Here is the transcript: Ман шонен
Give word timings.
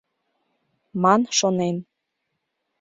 Ман 1.01 1.21
шонен 1.37 1.77